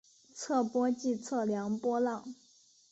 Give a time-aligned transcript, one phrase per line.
[0.33, 2.33] 测波即测量波浪。